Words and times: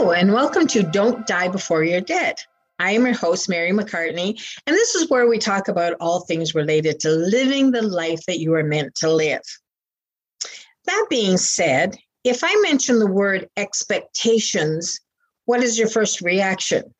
And 0.00 0.32
welcome 0.32 0.66
to 0.68 0.82
Don't 0.82 1.26
Die 1.26 1.48
Before 1.48 1.84
You're 1.84 2.00
Dead. 2.00 2.36
I 2.78 2.92
am 2.92 3.04
your 3.04 3.14
host, 3.14 3.50
Mary 3.50 3.70
McCartney, 3.70 4.30
and 4.66 4.74
this 4.74 4.94
is 4.94 5.10
where 5.10 5.28
we 5.28 5.38
talk 5.38 5.68
about 5.68 5.92
all 6.00 6.20
things 6.20 6.54
related 6.54 7.00
to 7.00 7.10
living 7.10 7.70
the 7.70 7.82
life 7.82 8.24
that 8.26 8.40
you 8.40 8.54
are 8.54 8.64
meant 8.64 8.94
to 8.96 9.12
live. 9.12 9.42
That 10.86 11.06
being 11.10 11.36
said, 11.36 11.98
if 12.24 12.42
I 12.42 12.60
mention 12.62 12.98
the 12.98 13.10
word 13.10 13.50
expectations, 13.58 14.98
what 15.44 15.62
is 15.62 15.78
your 15.78 15.88
first 15.88 16.22
reaction? 16.22 16.94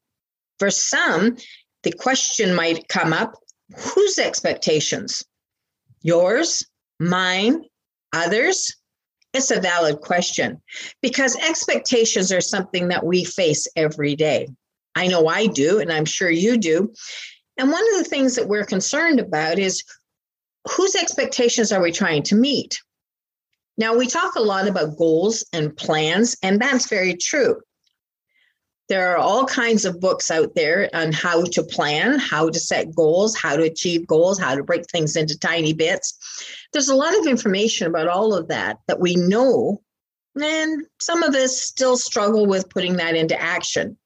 For 0.59 0.71
some, 0.71 1.39
the 1.85 1.93
question 1.93 2.55
might 2.55 2.87
come 2.89 3.15
up 3.15 3.33
whose 3.95 4.19
expectations? 4.19 5.25
Yours, 6.03 6.67
mine, 7.01 7.65
others? 8.13 8.77
It's 9.33 9.51
a 9.51 9.61
valid 9.61 10.01
question 10.01 10.61
because 11.03 11.37
expectations 11.37 12.33
are 12.33 12.41
something 12.41 12.89
that 12.89 13.05
we 13.05 13.25
face 13.25 13.69
every 13.77 14.17
day. 14.17 14.49
I 14.97 15.07
know 15.07 15.29
I 15.29 15.47
do, 15.47 15.79
and 15.79 15.93
I'm 15.93 16.05
sure 16.05 16.31
you 16.31 16.57
do. 16.57 16.93
And 17.57 17.71
one 17.71 17.85
of 17.95 17.99
the 17.99 18.09
things 18.09 18.35
that 18.37 18.49
we're 18.49 18.65
concerned 18.65 19.21
about 19.21 19.59
is 19.59 19.85
whose 20.77 20.97
expectations 20.97 21.71
are 21.73 21.83
we 21.83 21.93
trying 21.93 22.23
to 22.25 22.35
meet? 22.35 22.81
Now, 23.79 23.97
we 23.97 24.07
talk 24.09 24.35
a 24.35 24.41
lot 24.41 24.69
about 24.69 24.97
goals 24.99 25.45
and 25.53 25.77
plans, 25.77 26.37
and 26.43 26.61
that's 26.61 26.89
very 26.89 27.15
true. 27.15 27.61
There 28.91 29.13
are 29.13 29.19
all 29.19 29.45
kinds 29.47 29.85
of 29.85 30.01
books 30.01 30.33
out 30.33 30.57
there 30.57 30.91
on 30.93 31.13
how 31.13 31.45
to 31.45 31.63
plan, 31.63 32.19
how 32.19 32.51
to 32.51 32.59
set 32.59 32.93
goals, 32.93 33.37
how 33.37 33.55
to 33.55 33.63
achieve 33.63 34.05
goals, 34.05 34.41
how 34.41 34.57
to 34.57 34.65
break 34.65 34.85
things 34.91 35.15
into 35.15 35.39
tiny 35.39 35.73
bits. 35.73 36.19
There's 36.73 36.89
a 36.89 36.97
lot 36.97 37.17
of 37.17 37.29
information 37.29 37.87
about 37.87 38.09
all 38.09 38.35
of 38.35 38.49
that 38.49 38.79
that 38.89 38.99
we 38.99 39.15
know, 39.15 39.81
and 40.43 40.87
some 40.99 41.23
of 41.23 41.37
us 41.37 41.63
still 41.63 41.97
struggle 41.97 42.47
with 42.47 42.69
putting 42.69 42.97
that 42.97 43.15
into 43.15 43.41
action. 43.41 43.97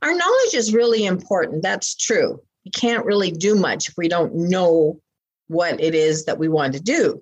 Our 0.00 0.14
knowledge 0.14 0.54
is 0.54 0.72
really 0.72 1.06
important. 1.06 1.64
That's 1.64 1.96
true. 1.96 2.40
We 2.64 2.70
can't 2.70 3.04
really 3.04 3.32
do 3.32 3.56
much 3.56 3.88
if 3.88 3.94
we 3.96 4.06
don't 4.06 4.32
know 4.48 5.00
what 5.48 5.80
it 5.80 5.96
is 5.96 6.26
that 6.26 6.38
we 6.38 6.48
want 6.48 6.74
to 6.74 6.80
do. 6.80 7.20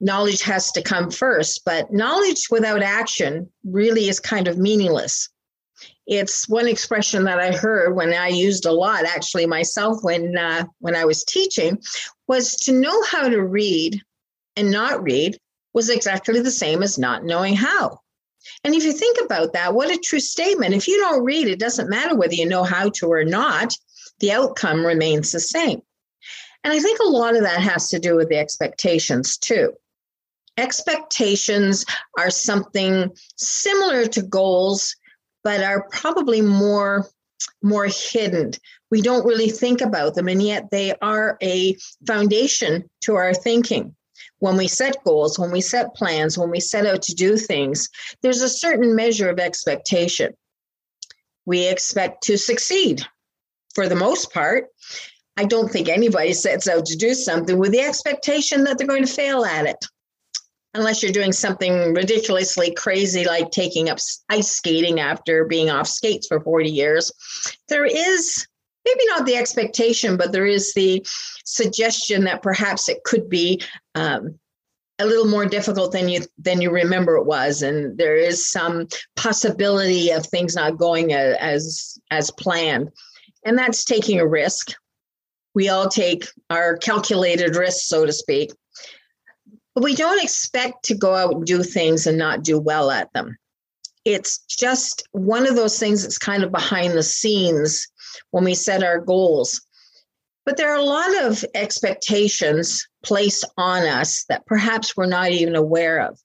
Knowledge 0.00 0.42
has 0.42 0.70
to 0.72 0.82
come 0.82 1.10
first, 1.10 1.62
but 1.64 1.90
knowledge 1.94 2.48
without 2.50 2.82
action 2.82 3.50
really 3.64 4.10
is 4.10 4.20
kind 4.20 4.48
of 4.48 4.58
meaningless 4.58 5.30
it's 6.06 6.48
one 6.48 6.68
expression 6.68 7.24
that 7.24 7.40
I 7.40 7.52
heard 7.52 7.96
when 7.96 8.14
I 8.14 8.28
used 8.28 8.64
a 8.64 8.72
lot, 8.72 9.04
actually 9.04 9.46
myself 9.46 10.02
when 10.02 10.36
uh, 10.36 10.64
when 10.78 10.94
I 10.94 11.04
was 11.04 11.24
teaching, 11.24 11.78
was 12.28 12.54
to 12.56 12.72
know 12.72 13.02
how 13.04 13.28
to 13.28 13.42
read 13.42 14.00
and 14.56 14.70
not 14.70 15.02
read 15.02 15.38
was 15.74 15.90
exactly 15.90 16.40
the 16.40 16.50
same 16.50 16.82
as 16.82 16.98
not 16.98 17.24
knowing 17.24 17.54
how. 17.54 18.00
And 18.62 18.74
if 18.74 18.84
you 18.84 18.92
think 18.92 19.18
about 19.24 19.52
that, 19.52 19.74
what 19.74 19.90
a 19.90 19.98
true 19.98 20.20
statement! 20.20 20.74
If 20.74 20.86
you 20.86 20.98
don't 20.98 21.24
read, 21.24 21.48
it 21.48 21.58
doesn't 21.58 21.90
matter 21.90 22.14
whether 22.14 22.34
you 22.34 22.46
know 22.46 22.62
how 22.62 22.90
to 22.90 23.08
or 23.08 23.24
not; 23.24 23.74
the 24.20 24.32
outcome 24.32 24.86
remains 24.86 25.32
the 25.32 25.40
same. 25.40 25.82
And 26.62 26.72
I 26.72 26.78
think 26.78 27.00
a 27.00 27.08
lot 27.08 27.36
of 27.36 27.42
that 27.42 27.60
has 27.60 27.88
to 27.90 27.98
do 27.98 28.16
with 28.16 28.28
the 28.28 28.38
expectations 28.38 29.36
too. 29.36 29.72
Expectations 30.56 31.84
are 32.18 32.30
something 32.30 33.10
similar 33.36 34.06
to 34.06 34.22
goals 34.22 34.96
but 35.46 35.62
are 35.62 35.86
probably 35.92 36.40
more 36.40 37.06
more 37.62 37.86
hidden. 37.86 38.50
We 38.90 39.00
don't 39.00 39.24
really 39.24 39.48
think 39.48 39.80
about 39.80 40.16
them, 40.16 40.26
and 40.26 40.42
yet 40.42 40.72
they 40.72 40.92
are 41.00 41.38
a 41.40 41.76
foundation 42.04 42.90
to 43.02 43.14
our 43.14 43.32
thinking. 43.32 43.94
When 44.40 44.56
we 44.56 44.66
set 44.66 45.04
goals, 45.04 45.38
when 45.38 45.52
we 45.52 45.60
set 45.60 45.94
plans, 45.94 46.36
when 46.36 46.50
we 46.50 46.58
set 46.58 46.84
out 46.84 47.02
to 47.02 47.14
do 47.14 47.36
things, 47.36 47.88
there's 48.22 48.42
a 48.42 48.48
certain 48.48 48.96
measure 48.96 49.30
of 49.30 49.38
expectation. 49.38 50.34
We 51.44 51.68
expect 51.68 52.24
to 52.24 52.36
succeed 52.36 53.06
for 53.72 53.88
the 53.88 53.94
most 53.94 54.32
part. 54.32 54.64
I 55.36 55.44
don't 55.44 55.70
think 55.70 55.88
anybody 55.88 56.32
sets 56.32 56.66
out 56.66 56.86
to 56.86 56.96
do 56.96 57.14
something 57.14 57.56
with 57.56 57.70
the 57.70 57.82
expectation 57.82 58.64
that 58.64 58.78
they're 58.78 58.88
going 58.88 59.06
to 59.06 59.12
fail 59.12 59.44
at 59.44 59.66
it 59.66 59.86
unless 60.76 61.02
you're 61.02 61.12
doing 61.12 61.32
something 61.32 61.94
ridiculously 61.94 62.72
crazy 62.74 63.24
like 63.24 63.50
taking 63.50 63.88
up 63.88 63.98
ice 64.28 64.50
skating 64.50 65.00
after 65.00 65.44
being 65.44 65.70
off 65.70 65.86
skates 65.86 66.26
for 66.26 66.40
40 66.40 66.70
years 66.70 67.12
there 67.68 67.84
is 67.84 68.46
maybe 68.84 69.06
not 69.08 69.26
the 69.26 69.36
expectation 69.36 70.16
but 70.16 70.32
there 70.32 70.46
is 70.46 70.72
the 70.74 71.04
suggestion 71.44 72.24
that 72.24 72.42
perhaps 72.42 72.88
it 72.88 73.02
could 73.04 73.28
be 73.28 73.60
um, 73.94 74.38
a 74.98 75.06
little 75.06 75.26
more 75.26 75.46
difficult 75.46 75.92
than 75.92 76.08
you 76.08 76.22
than 76.38 76.60
you 76.60 76.70
remember 76.70 77.16
it 77.16 77.26
was. 77.26 77.62
And 77.62 77.98
there 77.98 78.16
is 78.16 78.50
some 78.50 78.88
possibility 79.14 80.10
of 80.10 80.26
things 80.26 80.54
not 80.54 80.78
going 80.78 81.12
as 81.12 81.98
as 82.10 82.30
planned. 82.30 82.90
And 83.44 83.58
that's 83.58 83.84
taking 83.84 84.20
a 84.20 84.26
risk. 84.26 84.72
We 85.54 85.68
all 85.68 85.88
take 85.88 86.26
our 86.50 86.76
calculated 86.76 87.56
risks 87.56 87.88
so 87.88 88.04
to 88.06 88.12
speak 88.12 88.52
but 89.76 89.84
we 89.84 89.94
don't 89.94 90.22
expect 90.22 90.86
to 90.86 90.94
go 90.94 91.14
out 91.14 91.34
and 91.34 91.44
do 91.44 91.62
things 91.62 92.06
and 92.06 92.16
not 92.16 92.42
do 92.42 92.58
well 92.58 92.90
at 92.90 93.12
them. 93.12 93.36
It's 94.06 94.38
just 94.46 95.06
one 95.12 95.46
of 95.46 95.54
those 95.54 95.78
things 95.78 96.02
that's 96.02 96.16
kind 96.16 96.42
of 96.42 96.50
behind 96.50 96.94
the 96.94 97.02
scenes 97.02 97.86
when 98.30 98.42
we 98.42 98.54
set 98.54 98.82
our 98.82 98.98
goals. 98.98 99.60
But 100.46 100.56
there 100.56 100.72
are 100.72 100.78
a 100.78 100.82
lot 100.82 101.24
of 101.24 101.44
expectations 101.54 102.88
placed 103.04 103.44
on 103.58 103.82
us 103.82 104.24
that 104.30 104.46
perhaps 104.46 104.96
we're 104.96 105.04
not 105.04 105.32
even 105.32 105.54
aware 105.54 106.00
of. 106.00 106.18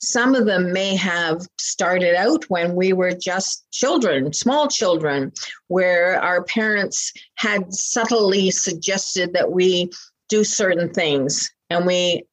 Some 0.00 0.34
of 0.34 0.46
them 0.46 0.72
may 0.72 0.96
have 0.96 1.46
started 1.60 2.16
out 2.16 2.44
when 2.48 2.74
we 2.74 2.92
were 2.92 3.12
just 3.12 3.70
children, 3.70 4.32
small 4.32 4.66
children, 4.66 5.30
where 5.68 6.20
our 6.20 6.42
parents 6.42 7.12
had 7.36 7.72
subtly 7.72 8.50
suggested 8.50 9.32
that 9.34 9.52
we 9.52 9.90
do 10.28 10.42
certain 10.42 10.92
things 10.92 11.52
and 11.70 11.86
we 11.86 12.24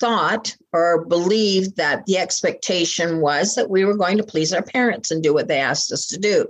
thought 0.00 0.56
or 0.72 1.04
believed 1.06 1.76
that 1.76 2.04
the 2.06 2.18
expectation 2.18 3.20
was 3.20 3.54
that 3.54 3.70
we 3.70 3.84
were 3.84 3.96
going 3.96 4.16
to 4.16 4.24
please 4.24 4.52
our 4.52 4.62
parents 4.62 5.10
and 5.10 5.22
do 5.22 5.32
what 5.32 5.48
they 5.48 5.60
asked 5.60 5.92
us 5.92 6.06
to 6.06 6.18
do. 6.18 6.46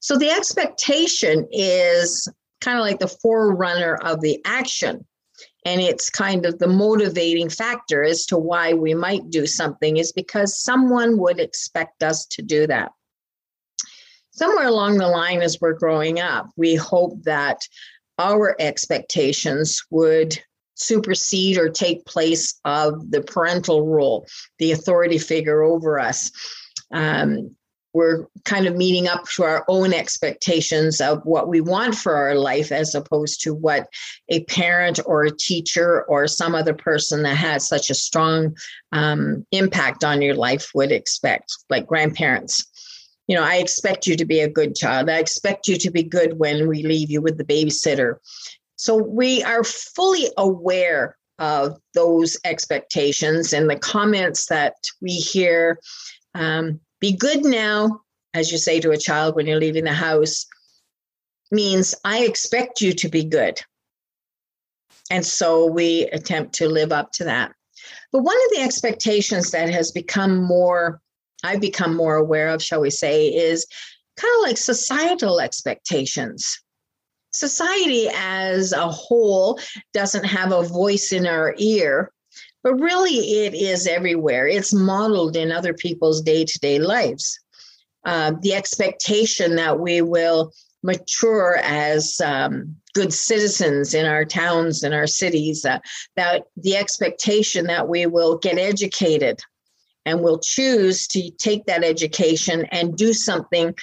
So 0.00 0.16
the 0.16 0.30
expectation 0.30 1.46
is 1.52 2.28
kind 2.60 2.78
of 2.78 2.84
like 2.84 2.98
the 2.98 3.08
forerunner 3.08 3.96
of 3.96 4.20
the 4.20 4.40
action. 4.44 5.06
And 5.64 5.80
it's 5.80 6.10
kind 6.10 6.44
of 6.44 6.58
the 6.58 6.66
motivating 6.66 7.48
factor 7.48 8.02
as 8.02 8.26
to 8.26 8.36
why 8.36 8.72
we 8.72 8.94
might 8.94 9.30
do 9.30 9.46
something, 9.46 9.96
is 9.96 10.10
because 10.12 10.60
someone 10.60 11.18
would 11.18 11.38
expect 11.38 12.02
us 12.02 12.26
to 12.26 12.42
do 12.42 12.66
that. 12.66 12.90
Somewhere 14.32 14.66
along 14.66 14.98
the 14.98 15.06
line, 15.06 15.40
as 15.42 15.60
we're 15.60 15.74
growing 15.74 16.18
up, 16.18 16.50
we 16.56 16.74
hope 16.74 17.22
that 17.24 17.68
our 18.18 18.56
expectations 18.58 19.84
would 19.90 20.42
supersede 20.74 21.58
or 21.58 21.68
take 21.68 22.04
place 22.06 22.58
of 22.64 23.10
the 23.10 23.22
parental 23.22 23.86
role, 23.86 24.26
the 24.58 24.72
authority 24.72 25.18
figure 25.18 25.62
over 25.62 25.98
us. 25.98 26.30
Um, 26.92 27.54
we're 27.94 28.26
kind 28.44 28.66
of 28.66 28.76
meeting 28.76 29.06
up 29.06 29.24
to 29.28 29.42
our 29.42 29.64
own 29.68 29.92
expectations 29.92 31.00
of 31.00 31.20
what 31.24 31.48
we 31.48 31.60
want 31.60 31.94
for 31.94 32.14
our 32.14 32.34
life 32.34 32.72
as 32.72 32.94
opposed 32.94 33.42
to 33.42 33.54
what 33.54 33.86
a 34.30 34.44
parent 34.44 34.98
or 35.04 35.24
a 35.24 35.36
teacher 35.36 36.02
or 36.04 36.26
some 36.26 36.54
other 36.54 36.74
person 36.74 37.22
that 37.22 37.36
has 37.36 37.68
such 37.68 37.90
a 37.90 37.94
strong 37.94 38.56
um, 38.92 39.46
impact 39.52 40.04
on 40.04 40.22
your 40.22 40.34
life 40.34 40.70
would 40.74 40.90
expect, 40.90 41.52
like 41.68 41.86
grandparents. 41.86 42.66
You 43.28 43.36
know, 43.36 43.44
I 43.44 43.56
expect 43.56 44.06
you 44.06 44.16
to 44.16 44.24
be 44.24 44.40
a 44.40 44.48
good 44.48 44.74
child. 44.74 45.08
I 45.08 45.18
expect 45.18 45.68
you 45.68 45.76
to 45.76 45.90
be 45.90 46.02
good 46.02 46.38
when 46.38 46.68
we 46.68 46.82
leave 46.82 47.10
you 47.10 47.20
with 47.20 47.38
the 47.38 47.44
babysitter. 47.44 48.16
So 48.82 48.96
we 48.96 49.44
are 49.44 49.62
fully 49.62 50.32
aware 50.36 51.16
of 51.38 51.78
those 51.94 52.36
expectations 52.44 53.52
and 53.52 53.70
the 53.70 53.78
comments 53.78 54.46
that 54.46 54.74
we 55.00 55.12
hear. 55.12 55.78
Um, 56.34 56.80
be 57.00 57.12
good 57.12 57.44
now, 57.44 58.00
as 58.34 58.50
you 58.50 58.58
say 58.58 58.80
to 58.80 58.90
a 58.90 58.96
child 58.98 59.36
when 59.36 59.46
you're 59.46 59.60
leaving 59.60 59.84
the 59.84 59.92
house, 59.92 60.46
means 61.52 61.94
I 62.04 62.24
expect 62.24 62.80
you 62.80 62.92
to 62.94 63.08
be 63.08 63.22
good. 63.22 63.62
And 65.12 65.24
so 65.24 65.64
we 65.66 66.08
attempt 66.08 66.52
to 66.54 66.68
live 66.68 66.90
up 66.90 67.12
to 67.12 67.24
that. 67.24 67.52
But 68.10 68.24
one 68.24 68.36
of 68.36 68.56
the 68.56 68.62
expectations 68.62 69.52
that 69.52 69.70
has 69.70 69.92
become 69.92 70.42
more, 70.42 71.00
I've 71.44 71.60
become 71.60 71.94
more 71.94 72.16
aware 72.16 72.48
of, 72.48 72.60
shall 72.60 72.80
we 72.80 72.90
say, 72.90 73.28
is 73.28 73.64
kind 74.16 74.34
of 74.38 74.48
like 74.48 74.58
societal 74.58 75.38
expectations 75.38 76.61
society 77.32 78.08
as 78.14 78.72
a 78.72 78.88
whole 78.88 79.58
doesn't 79.92 80.24
have 80.24 80.52
a 80.52 80.62
voice 80.62 81.12
in 81.12 81.26
our 81.26 81.54
ear, 81.58 82.12
but 82.62 82.74
really 82.74 83.44
it 83.44 83.54
is 83.54 83.86
everywhere. 83.86 84.46
It's 84.46 84.72
modeled 84.72 85.36
in 85.36 85.50
other 85.50 85.74
people's 85.74 86.22
day 86.22 86.44
to 86.44 86.58
day 86.60 86.78
lives. 86.78 87.38
Uh, 88.04 88.32
the 88.42 88.54
expectation 88.54 89.56
that 89.56 89.78
we 89.78 90.02
will 90.02 90.52
mature 90.82 91.58
as 91.62 92.20
um, 92.20 92.76
good 92.94 93.12
citizens 93.12 93.94
in 93.94 94.06
our 94.06 94.24
towns 94.24 94.82
and 94.82 94.94
our 94.94 95.06
cities, 95.06 95.64
uh, 95.64 95.78
that 96.16 96.44
the 96.56 96.76
expectation 96.76 97.66
that 97.66 97.88
we 97.88 98.06
will 98.06 98.38
get 98.38 98.58
educated 98.58 99.40
and 100.04 100.20
will 100.20 100.40
choose 100.40 101.06
to 101.06 101.30
take 101.38 101.64
that 101.66 101.84
education 101.84 102.66
and 102.72 102.96
do 102.96 103.12
something 103.12 103.74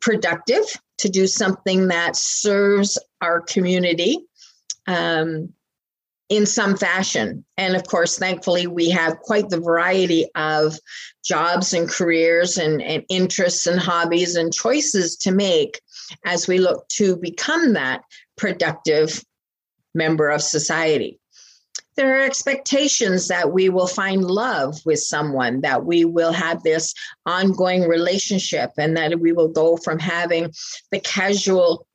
productive, 0.00 0.64
to 0.98 1.08
do 1.08 1.26
something 1.26 1.88
that 1.88 2.16
serves 2.16 2.98
our 3.20 3.40
community 3.40 4.20
um, 4.86 5.52
in 6.28 6.46
some 6.46 6.76
fashion. 6.76 7.44
And 7.56 7.76
of 7.76 7.86
course, 7.86 8.18
thankfully, 8.18 8.66
we 8.66 8.90
have 8.90 9.20
quite 9.20 9.48
the 9.48 9.60
variety 9.60 10.26
of 10.34 10.78
jobs 11.24 11.72
and 11.72 11.88
careers 11.88 12.58
and, 12.58 12.82
and 12.82 13.04
interests 13.08 13.66
and 13.66 13.78
hobbies 13.78 14.36
and 14.36 14.52
choices 14.52 15.16
to 15.18 15.30
make 15.30 15.80
as 16.24 16.48
we 16.48 16.58
look 16.58 16.88
to 16.88 17.16
become 17.16 17.74
that 17.74 18.02
productive 18.36 19.22
member 19.94 20.28
of 20.28 20.42
society 20.42 21.18
there 21.96 22.18
are 22.18 22.24
expectations 22.24 23.28
that 23.28 23.52
we 23.52 23.68
will 23.68 23.86
find 23.86 24.24
love 24.24 24.78
with 24.84 25.00
someone, 25.00 25.62
that 25.62 25.84
we 25.84 26.04
will 26.04 26.32
have 26.32 26.62
this 26.62 26.94
ongoing 27.24 27.88
relationship, 27.88 28.70
and 28.78 28.96
that 28.96 29.18
we 29.18 29.32
will 29.32 29.48
go 29.48 29.76
from 29.76 29.98
having 29.98 30.52
the 30.92 31.00
casual 31.00 31.86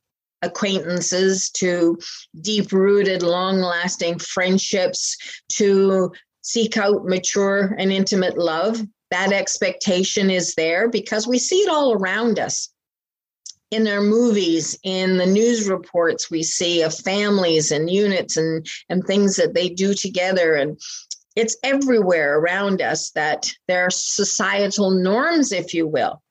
acquaintances 0.42 1.50
to 1.52 1.98
deep 2.42 2.72
rooted, 2.72 3.22
long 3.22 3.60
lasting 3.60 4.18
friendships 4.18 5.18
to 5.50 6.12
seek 6.42 6.78
out 6.78 7.06
mature 7.06 7.76
and 7.78 7.92
intimate 7.92 8.38
love. 8.38 8.82
That 9.12 9.32
expectation 9.32 10.32
is 10.32 10.56
there 10.56 10.90
because 10.90 11.28
we 11.28 11.38
see 11.38 11.60
it 11.60 11.70
all 11.70 11.94
around 11.94 12.40
us 12.40 12.70
in 13.72 13.86
their 13.86 14.02
movies, 14.02 14.78
in 14.84 15.18
the 15.18 15.26
news 15.26 15.68
reports 15.68 16.30
we 16.30 16.44
see 16.44 16.82
of 16.82 16.94
families 16.94 17.72
and 17.72 17.90
units 17.90 18.36
and, 18.36 18.68
and 18.90 19.04
things 19.04 19.38
that 19.38 19.54
they 19.54 19.70
do 19.70 19.94
together. 19.94 20.56
And 20.56 20.80
it's 21.38 21.58
everywhere 21.64 22.38
around 22.38 22.82
us 22.82 23.12
that 23.12 23.52
there 23.70 23.86
are 23.86 23.90
societal 23.90 24.92
norms, 24.92 25.54
if 25.54 25.74
you 25.74 25.88
will, 25.88 26.22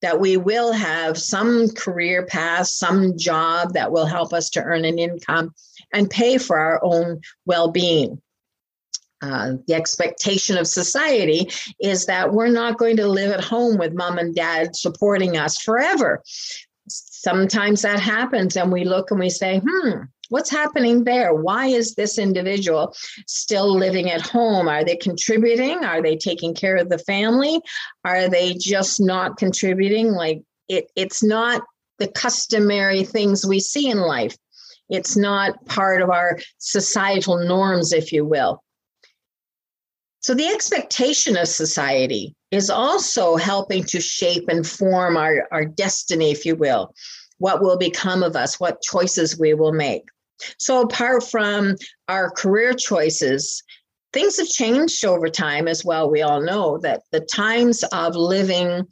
that 0.00 0.18
we 0.18 0.38
will 0.38 0.72
have 0.72 1.18
some 1.18 1.68
career 1.70 2.24
path, 2.24 2.68
some 2.68 3.18
job 3.18 3.74
that 3.74 3.92
will 3.92 4.06
help 4.06 4.32
us 4.32 4.48
to 4.50 4.62
earn 4.62 4.86
an 4.86 4.98
income 4.98 5.54
and 5.92 6.08
pay 6.08 6.38
for 6.38 6.58
our 6.58 6.82
own 6.82 7.20
well 7.44 7.70
being. 7.70 8.20
Uh, 9.22 9.52
the 9.68 9.74
expectation 9.74 10.58
of 10.58 10.66
society 10.66 11.48
is 11.80 12.06
that 12.06 12.32
we're 12.32 12.48
not 12.48 12.76
going 12.76 12.96
to 12.96 13.06
live 13.06 13.30
at 13.30 13.44
home 13.44 13.78
with 13.78 13.94
mom 13.94 14.18
and 14.18 14.34
dad 14.34 14.74
supporting 14.74 15.36
us 15.36 15.58
forever. 15.58 16.20
Sometimes 16.88 17.82
that 17.82 18.00
happens, 18.00 18.56
and 18.56 18.72
we 18.72 18.84
look 18.84 19.12
and 19.12 19.20
we 19.20 19.30
say, 19.30 19.60
hmm, 19.64 20.00
what's 20.28 20.50
happening 20.50 21.04
there? 21.04 21.34
Why 21.34 21.66
is 21.66 21.94
this 21.94 22.18
individual 22.18 22.96
still 23.28 23.72
living 23.72 24.10
at 24.10 24.22
home? 24.22 24.66
Are 24.66 24.84
they 24.84 24.96
contributing? 24.96 25.84
Are 25.84 26.02
they 26.02 26.16
taking 26.16 26.52
care 26.52 26.76
of 26.76 26.88
the 26.88 26.98
family? 26.98 27.60
Are 28.04 28.28
they 28.28 28.54
just 28.54 29.00
not 29.00 29.36
contributing? 29.36 30.12
Like 30.12 30.42
it, 30.68 30.90
it's 30.96 31.22
not 31.22 31.62
the 31.98 32.08
customary 32.08 33.04
things 33.04 33.46
we 33.46 33.60
see 33.60 33.88
in 33.88 33.98
life. 33.98 34.36
It's 34.88 35.16
not 35.16 35.64
part 35.66 36.02
of 36.02 36.10
our 36.10 36.40
societal 36.58 37.46
norms, 37.46 37.92
if 37.92 38.12
you 38.12 38.24
will. 38.24 38.62
So, 40.22 40.34
the 40.34 40.46
expectation 40.46 41.36
of 41.36 41.48
society 41.48 42.34
is 42.52 42.70
also 42.70 43.36
helping 43.36 43.82
to 43.84 44.00
shape 44.00 44.44
and 44.48 44.66
form 44.66 45.16
our, 45.16 45.48
our 45.50 45.64
destiny, 45.64 46.30
if 46.30 46.46
you 46.46 46.54
will, 46.54 46.94
what 47.38 47.60
will 47.60 47.76
become 47.76 48.22
of 48.22 48.36
us, 48.36 48.60
what 48.60 48.82
choices 48.82 49.38
we 49.38 49.54
will 49.54 49.72
make. 49.72 50.04
So, 50.58 50.82
apart 50.82 51.24
from 51.24 51.74
our 52.08 52.30
career 52.30 52.72
choices, 52.72 53.64
things 54.12 54.38
have 54.38 54.48
changed 54.48 55.04
over 55.04 55.28
time 55.28 55.66
as 55.66 55.84
well. 55.84 56.08
We 56.08 56.22
all 56.22 56.40
know 56.40 56.78
that 56.78 57.02
the 57.10 57.20
times 57.20 57.82
of 57.92 58.14
living 58.14 58.86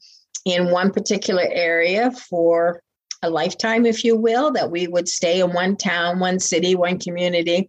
in 0.44 0.70
one 0.70 0.90
particular 0.90 1.46
area 1.48 2.10
for 2.10 2.82
a 3.22 3.30
lifetime, 3.30 3.86
if 3.86 4.02
you 4.02 4.16
will, 4.16 4.50
that 4.52 4.70
we 4.70 4.88
would 4.88 5.08
stay 5.08 5.40
in 5.40 5.52
one 5.52 5.76
town, 5.76 6.18
one 6.18 6.40
city, 6.40 6.74
one 6.74 6.98
community, 6.98 7.68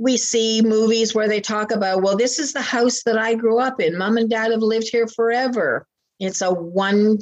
we 0.00 0.16
see 0.16 0.62
movies 0.62 1.14
where 1.14 1.28
they 1.28 1.42
talk 1.42 1.70
about, 1.70 2.02
well, 2.02 2.16
this 2.16 2.38
is 2.38 2.54
the 2.54 2.62
house 2.62 3.02
that 3.02 3.18
I 3.18 3.34
grew 3.34 3.60
up 3.60 3.82
in. 3.82 3.98
Mom 3.98 4.16
and 4.16 4.30
dad 4.30 4.50
have 4.50 4.62
lived 4.62 4.88
here 4.90 5.06
forever. 5.06 5.86
It's 6.18 6.40
a 6.40 6.50
one 6.50 7.18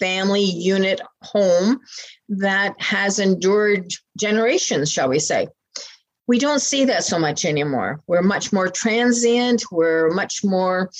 family 0.00 0.42
unit 0.42 1.02
home 1.22 1.80
that 2.30 2.80
has 2.80 3.18
endured 3.18 3.90
generations, 4.18 4.90
shall 4.90 5.10
we 5.10 5.18
say. 5.18 5.48
We 6.26 6.38
don't 6.38 6.62
see 6.62 6.86
that 6.86 7.04
so 7.04 7.18
much 7.18 7.44
anymore. 7.44 8.00
We're 8.06 8.22
much 8.22 8.54
more 8.54 8.68
transient. 8.68 9.64
We're 9.70 10.08
much 10.08 10.42
more 10.42 10.90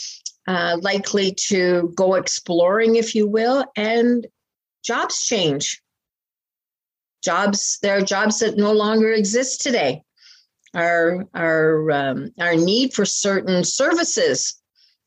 uh, 0.46 0.76
likely 0.82 1.34
to 1.48 1.90
go 1.96 2.16
exploring, 2.16 2.96
if 2.96 3.14
you 3.14 3.26
will, 3.26 3.64
and 3.76 4.26
jobs 4.84 5.24
change. 5.24 5.80
Jobs, 7.24 7.78
there 7.80 7.96
are 7.96 8.02
jobs 8.02 8.40
that 8.40 8.58
no 8.58 8.72
longer 8.72 9.10
exist 9.10 9.62
today 9.62 10.02
our 10.76 11.24
our 11.34 11.90
um, 11.90 12.30
our 12.38 12.54
need 12.54 12.92
for 12.92 13.04
certain 13.04 13.64
services. 13.64 14.60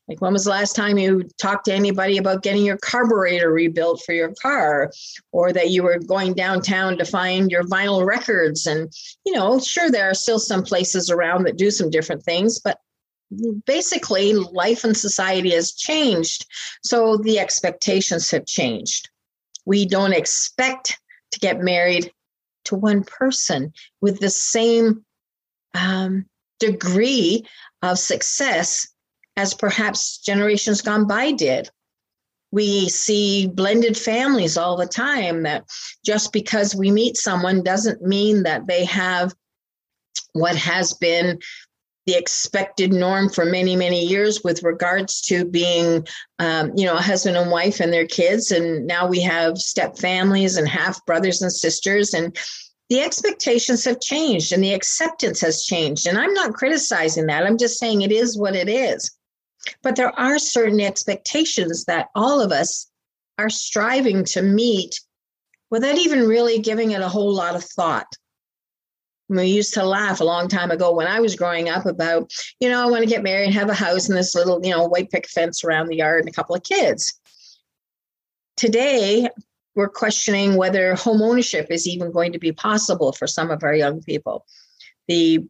Like 0.08 0.20
when 0.20 0.32
was 0.32 0.42
the 0.42 0.50
last 0.50 0.74
time 0.74 0.98
you 0.98 1.22
talked 1.40 1.66
to 1.66 1.72
anybody 1.72 2.18
about 2.18 2.42
getting 2.42 2.64
your 2.64 2.78
carburetor 2.78 3.52
rebuilt 3.52 4.02
for 4.04 4.12
your 4.12 4.34
car, 4.42 4.90
or 5.30 5.52
that 5.52 5.70
you 5.70 5.84
were 5.84 6.00
going 6.00 6.34
downtown 6.34 6.98
to 6.98 7.04
find 7.04 7.50
your 7.50 7.62
vinyl 7.62 8.04
records? 8.04 8.66
And 8.66 8.92
you 9.24 9.32
know, 9.32 9.60
sure, 9.60 9.90
there 9.90 10.10
are 10.10 10.14
still 10.14 10.40
some 10.40 10.64
places 10.64 11.08
around 11.08 11.44
that 11.44 11.56
do 11.56 11.70
some 11.70 11.90
different 11.90 12.24
things, 12.24 12.58
but 12.58 12.78
basically, 13.64 14.34
life 14.34 14.82
and 14.82 14.96
society 14.96 15.50
has 15.50 15.72
changed, 15.72 16.46
so 16.82 17.16
the 17.16 17.38
expectations 17.38 18.28
have 18.32 18.46
changed. 18.46 19.08
We 19.64 19.86
don't 19.86 20.14
expect 20.14 20.98
to 21.30 21.38
get 21.38 21.62
married 21.62 22.10
to 22.64 22.74
one 22.74 23.04
person 23.04 23.72
with 24.00 24.18
the 24.18 24.30
same 24.30 25.04
um, 25.74 26.26
degree 26.58 27.44
of 27.82 27.98
success 27.98 28.88
as 29.36 29.54
perhaps 29.54 30.18
generations 30.18 30.82
gone 30.82 31.06
by 31.06 31.32
did. 31.32 31.70
We 32.52 32.88
see 32.88 33.46
blended 33.46 33.96
families 33.96 34.56
all 34.56 34.76
the 34.76 34.86
time 34.86 35.44
that 35.44 35.64
just 36.04 36.32
because 36.32 36.74
we 36.74 36.90
meet 36.90 37.16
someone 37.16 37.62
doesn't 37.62 38.02
mean 38.02 38.42
that 38.42 38.66
they 38.66 38.84
have 38.86 39.32
what 40.32 40.56
has 40.56 40.92
been 40.94 41.38
the 42.06 42.14
expected 42.14 42.92
norm 42.92 43.28
for 43.28 43.44
many 43.44 43.76
many 43.76 44.04
years 44.04 44.42
with 44.42 44.62
regards 44.62 45.20
to 45.20 45.44
being 45.44 46.06
um, 46.38 46.72
you 46.74 46.84
know 46.84 46.96
a 46.96 47.00
husband 47.00 47.36
and 47.36 47.50
wife 47.50 47.78
and 47.78 47.92
their 47.92 48.06
kids 48.06 48.50
and 48.50 48.86
now 48.86 49.06
we 49.06 49.20
have 49.20 49.58
step 49.58 49.96
families 49.98 50.56
and 50.56 50.68
half 50.68 51.04
brothers 51.06 51.42
and 51.42 51.52
sisters 51.52 52.14
and 52.14 52.36
the 52.90 53.00
expectations 53.00 53.84
have 53.84 54.00
changed 54.00 54.52
and 54.52 54.62
the 54.62 54.74
acceptance 54.74 55.40
has 55.40 55.62
changed. 55.62 56.08
And 56.08 56.18
I'm 56.18 56.34
not 56.34 56.54
criticizing 56.54 57.26
that. 57.26 57.46
I'm 57.46 57.56
just 57.56 57.78
saying 57.78 58.02
it 58.02 58.10
is 58.10 58.36
what 58.36 58.56
it 58.56 58.68
is. 58.68 59.16
But 59.82 59.94
there 59.94 60.18
are 60.18 60.40
certain 60.40 60.80
expectations 60.80 61.84
that 61.84 62.08
all 62.16 62.40
of 62.40 62.50
us 62.50 62.90
are 63.38 63.48
striving 63.48 64.24
to 64.24 64.42
meet 64.42 65.00
without 65.70 65.98
even 65.98 66.26
really 66.26 66.58
giving 66.58 66.90
it 66.90 67.00
a 67.00 67.08
whole 67.08 67.32
lot 67.32 67.54
of 67.54 67.62
thought. 67.62 68.08
We 69.28 69.46
used 69.46 69.74
to 69.74 69.84
laugh 69.84 70.20
a 70.20 70.24
long 70.24 70.48
time 70.48 70.72
ago 70.72 70.92
when 70.92 71.06
I 71.06 71.20
was 71.20 71.36
growing 71.36 71.68
up 71.68 71.86
about, 71.86 72.32
you 72.58 72.68
know, 72.68 72.82
I 72.82 72.90
want 72.90 73.04
to 73.04 73.08
get 73.08 73.22
married 73.22 73.44
and 73.44 73.54
have 73.54 73.70
a 73.70 73.74
house 73.74 74.08
and 74.08 74.18
this 74.18 74.34
little, 74.34 74.60
you 74.64 74.72
know, 74.72 74.88
white 74.88 75.10
picket 75.10 75.30
fence 75.30 75.62
around 75.62 75.86
the 75.86 75.96
yard 75.96 76.20
and 76.20 76.28
a 76.28 76.32
couple 76.32 76.56
of 76.56 76.64
kids. 76.64 77.20
Today, 78.56 79.28
we're 79.74 79.88
questioning 79.88 80.56
whether 80.56 80.94
home 80.94 81.22
ownership 81.22 81.68
is 81.70 81.86
even 81.86 82.10
going 82.12 82.32
to 82.32 82.38
be 82.38 82.52
possible 82.52 83.12
for 83.12 83.26
some 83.26 83.50
of 83.50 83.62
our 83.62 83.74
young 83.74 84.02
people. 84.02 84.46
The 85.08 85.46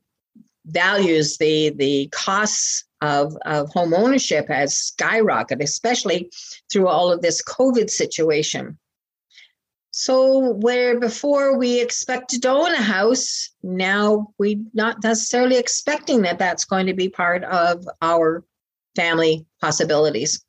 values, 0.67 1.39
the 1.39 1.71
the 1.71 2.09
costs 2.12 2.85
of, 3.00 3.37
of 3.47 3.71
home 3.71 3.95
ownership 3.95 4.49
has 4.49 4.93
skyrocketed, 4.93 5.62
especially 5.62 6.31
through 6.71 6.89
all 6.89 7.11
of 7.11 7.23
this 7.23 7.43
COVID 7.43 7.89
situation. 7.89 8.79
So 9.93 10.53
where 10.53 11.00
before 11.00 11.59
we 11.59 11.81
expected 11.81 12.43
to 12.43 12.50
own 12.50 12.73
a 12.73 12.83
house, 12.83 13.50
now 13.62 14.33
we're 14.39 14.62
not 14.73 15.03
necessarily 15.03 15.57
expecting 15.57 16.23
that 16.23 16.39
that's 16.39 16.65
going 16.65 16.87
to 16.87 16.95
be 16.95 17.09
part 17.09 17.43
of 17.45 17.89
our 18.00 18.45
family 18.95 19.47
possibilities. 19.61 20.45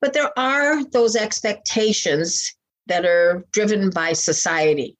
But 0.00 0.12
there 0.12 0.36
are 0.38 0.84
those 0.84 1.16
expectations 1.16 2.54
that 2.86 3.04
are 3.04 3.44
driven 3.52 3.90
by 3.90 4.12
society. 4.12 4.96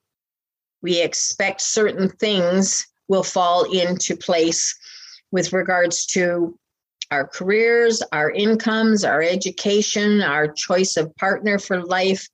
We 0.83 1.01
expect 1.01 1.61
certain 1.61 2.09
things 2.09 2.87
will 3.09 3.23
fall 3.23 3.65
into 3.65 4.17
place 4.17 4.77
with 5.31 5.53
regards 5.53 6.07
to 6.07 6.59
our 7.11 7.27
careers, 7.27 8.03
our 8.13 8.31
incomes, 8.31 9.05
our 9.05 9.23
education, 9.23 10.21
our 10.21 10.49
choice 10.49 10.97
of 10.97 11.15
partner 11.17 11.59
for 11.59 11.83
life, 11.83 12.29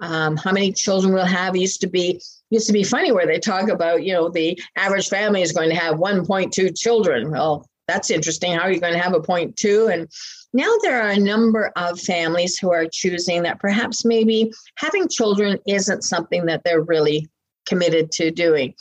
um, 0.00 0.36
how 0.36 0.52
many 0.52 0.72
children 0.72 1.14
we'll 1.14 1.24
have. 1.24 1.54
It 1.56 1.60
used 1.60 1.80
to 1.80 1.86
be 1.86 2.20
used 2.50 2.66
to 2.66 2.72
be 2.72 2.84
funny 2.84 3.12
where 3.12 3.26
they 3.26 3.38
talk 3.38 3.68
about 3.68 4.04
you 4.04 4.12
know 4.12 4.28
the 4.28 4.58
average 4.76 5.08
family 5.08 5.42
is 5.42 5.52
going 5.52 5.70
to 5.70 5.76
have 5.76 5.96
1.2 5.96 6.78
children. 6.78 7.30
Well, 7.30 7.66
that's 7.86 8.10
interesting. 8.10 8.52
How 8.52 8.62
are 8.62 8.72
you 8.72 8.80
going 8.80 8.92
to 8.92 8.98
have 8.98 9.14
a 9.14 9.20
point 9.20 9.56
two? 9.56 9.88
And 9.88 10.08
now 10.52 10.72
there 10.82 11.02
are 11.02 11.10
a 11.10 11.18
number 11.18 11.72
of 11.76 12.00
families 12.00 12.58
who 12.58 12.72
are 12.72 12.86
choosing 12.90 13.42
that 13.42 13.60
perhaps 13.60 14.04
maybe 14.04 14.52
having 14.76 15.08
children 15.08 15.58
isn't 15.66 16.02
something 16.02 16.46
that 16.46 16.62
they're 16.64 16.82
really 16.82 17.28
committed 17.66 18.10
to 18.12 18.30
doing, 18.30 18.74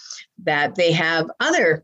that 0.43 0.75
they 0.75 0.91
have 0.91 1.29
other 1.39 1.83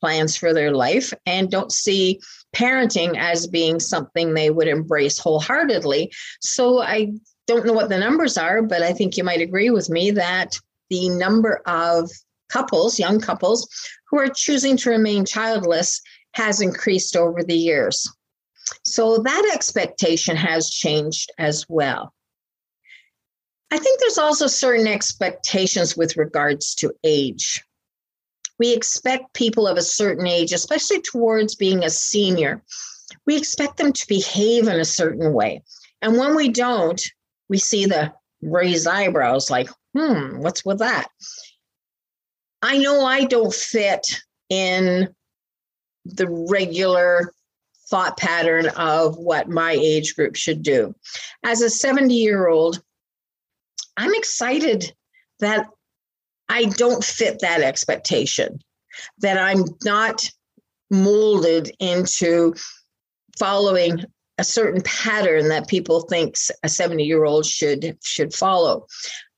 plans 0.00 0.36
for 0.36 0.52
their 0.52 0.72
life 0.72 1.12
and 1.24 1.50
don't 1.50 1.72
see 1.72 2.20
parenting 2.54 3.16
as 3.16 3.46
being 3.46 3.80
something 3.80 4.34
they 4.34 4.50
would 4.50 4.68
embrace 4.68 5.18
wholeheartedly. 5.18 6.12
So 6.40 6.82
I 6.82 7.12
don't 7.46 7.66
know 7.66 7.72
what 7.72 7.88
the 7.88 7.98
numbers 7.98 8.36
are, 8.36 8.62
but 8.62 8.82
I 8.82 8.92
think 8.92 9.16
you 9.16 9.24
might 9.24 9.40
agree 9.40 9.70
with 9.70 9.88
me 9.88 10.10
that 10.12 10.58
the 10.90 11.08
number 11.08 11.62
of 11.66 12.10
couples, 12.48 12.98
young 12.98 13.20
couples, 13.20 13.68
who 14.10 14.18
are 14.18 14.28
choosing 14.28 14.76
to 14.78 14.90
remain 14.90 15.24
childless 15.24 16.00
has 16.32 16.60
increased 16.60 17.16
over 17.16 17.42
the 17.42 17.56
years. 17.56 18.06
So 18.84 19.18
that 19.18 19.50
expectation 19.54 20.36
has 20.36 20.70
changed 20.70 21.30
as 21.38 21.66
well. 21.68 22.12
I 23.70 23.78
think 23.78 24.00
there's 24.00 24.18
also 24.18 24.46
certain 24.46 24.86
expectations 24.86 25.96
with 25.96 26.16
regards 26.16 26.74
to 26.76 26.92
age. 27.04 27.62
We 28.58 28.72
expect 28.72 29.34
people 29.34 29.66
of 29.66 29.76
a 29.76 29.82
certain 29.82 30.26
age, 30.26 30.52
especially 30.52 31.02
towards 31.02 31.56
being 31.56 31.84
a 31.84 31.90
senior, 31.90 32.62
we 33.26 33.36
expect 33.36 33.76
them 33.76 33.92
to 33.92 34.06
behave 34.08 34.68
in 34.68 34.80
a 34.80 34.84
certain 34.84 35.32
way. 35.32 35.62
And 36.02 36.16
when 36.16 36.36
we 36.36 36.48
don't, 36.48 37.00
we 37.48 37.58
see 37.58 37.86
the 37.86 38.12
raised 38.42 38.86
eyebrows 38.86 39.50
like, 39.50 39.68
hmm, 39.94 40.38
what's 40.38 40.64
with 40.64 40.78
that? 40.78 41.08
I 42.62 42.78
know 42.78 43.04
I 43.04 43.24
don't 43.24 43.52
fit 43.52 44.20
in 44.48 45.14
the 46.04 46.28
regular 46.50 47.32
thought 47.88 48.16
pattern 48.16 48.68
of 48.76 49.16
what 49.16 49.48
my 49.48 49.72
age 49.72 50.16
group 50.16 50.36
should 50.36 50.62
do. 50.62 50.94
As 51.44 51.62
a 51.62 51.70
70 51.70 52.14
year 52.14 52.48
old, 52.48 52.82
I'm 53.96 54.14
excited 54.14 54.92
that 55.40 55.68
I 56.48 56.64
don't 56.64 57.02
fit 57.02 57.40
that 57.40 57.60
expectation, 57.60 58.60
that 59.18 59.38
I'm 59.38 59.64
not 59.84 60.30
molded 60.90 61.72
into 61.80 62.54
following 63.38 64.04
a 64.38 64.44
certain 64.44 64.82
pattern 64.82 65.48
that 65.48 65.68
people 65.68 66.02
think 66.02 66.36
a 66.62 66.68
70 66.68 67.04
year 67.04 67.24
old 67.24 67.46
should 67.46 67.98
should 68.02 68.34
follow. 68.34 68.86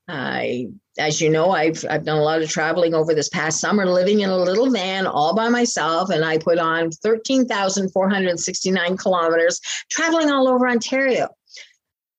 I, 0.09 0.69
as 0.99 1.21
you 1.21 1.31
know, 1.31 1.53
I've 1.53 1.85
I've 1.89 2.05
done 2.05 2.19
a 2.19 2.23
lot 2.23 2.43
of 2.43 2.51
traveling 2.51 2.95
over 2.95 3.15
this 3.15 3.29
past 3.29 3.61
summer, 3.61 3.87
living 3.87 4.21
in 4.21 4.31
a 4.31 4.37
little 4.37 4.71
van 4.71 5.07
all 5.07 5.35
by 5.35 5.49
myself, 5.49 6.11
and 6.11 6.25
I 6.25 6.39
put 6.39 6.59
on 6.59 6.91
13,469 6.91 8.97
kilometers 8.97 9.61
traveling 9.91 10.31
all 10.31 10.49
over 10.49 10.69
Ontario. 10.69 11.29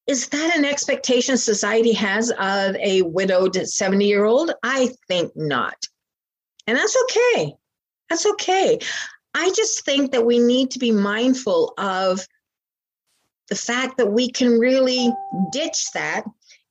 Is 0.07 0.27
that 0.29 0.57
an 0.57 0.65
expectation 0.65 1.37
society 1.37 1.93
has 1.93 2.31
of 2.31 2.75
a 2.77 3.03
widowed 3.03 3.55
70 3.55 4.05
year 4.05 4.25
old? 4.25 4.51
I 4.63 4.89
think 5.07 5.33
not. 5.35 5.75
And 6.65 6.77
that's 6.77 6.97
okay. 7.03 7.53
That's 8.09 8.25
okay. 8.25 8.79
I 9.35 9.51
just 9.51 9.85
think 9.85 10.11
that 10.11 10.25
we 10.25 10.39
need 10.39 10.71
to 10.71 10.79
be 10.79 10.91
mindful 10.91 11.73
of 11.77 12.25
the 13.49 13.55
fact 13.55 13.97
that 13.97 14.11
we 14.11 14.31
can 14.31 14.59
really 14.59 15.11
ditch 15.51 15.91
that 15.93 16.23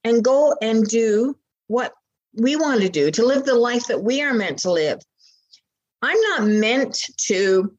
and 0.05 0.25
go 0.25 0.57
and 0.61 0.85
do 0.85 1.37
what 1.69 1.93
we 2.35 2.57
want 2.57 2.81
to 2.83 2.89
do 2.89 3.11
to 3.11 3.25
live 3.25 3.45
the 3.45 3.55
life 3.55 3.87
that 3.87 4.03
we 4.03 4.21
are 4.23 4.35
meant 4.35 4.59
to 4.61 4.73
live. 4.73 4.99
I'm 6.03 6.21
not 6.21 6.47
meant 6.47 6.99
to 7.29 7.73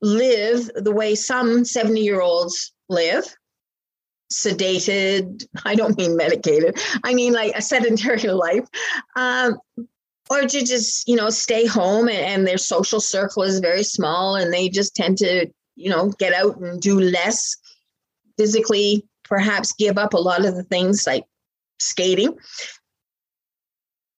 live 0.00 0.70
the 0.74 0.92
way 0.92 1.14
some 1.14 1.64
70 1.64 2.00
year 2.00 2.20
olds 2.20 2.72
live. 2.88 3.24
Sedated 4.32 5.44
i 5.64 5.74
don't 5.74 5.98
mean 5.98 6.16
medicated 6.16 6.78
i 7.02 7.12
mean 7.14 7.32
like 7.32 7.52
a 7.56 7.60
sedentary 7.60 8.28
life. 8.28 8.64
Um, 9.16 9.58
or 10.30 10.42
to 10.42 10.64
just 10.64 11.08
you 11.08 11.16
know 11.16 11.30
stay 11.30 11.66
home 11.66 12.08
and, 12.08 12.18
and 12.18 12.46
their 12.46 12.58
social 12.58 13.00
circle 13.00 13.42
is 13.42 13.58
very 13.58 13.82
small 13.82 14.36
and 14.36 14.52
they 14.52 14.68
just 14.68 14.94
tend 14.94 15.18
to 15.18 15.46
you 15.74 15.90
know 15.90 16.10
get 16.18 16.32
out 16.32 16.58
and 16.58 16.80
do 16.80 17.00
less. 17.00 17.56
Physically 18.38 19.04
perhaps 19.24 19.72
give 19.72 19.98
up 19.98 20.14
a 20.14 20.18
lot 20.18 20.46
of 20.46 20.54
the 20.54 20.62
things 20.62 21.06
like 21.06 21.24
skating 21.78 22.36